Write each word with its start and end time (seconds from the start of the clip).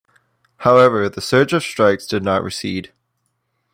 However, 0.57 1.09
the 1.09 1.21
surge 1.21 1.53
of 1.53 1.61
strikes 1.61 2.07
did 2.07 2.23
not 2.23 2.41
recede. 2.41 2.91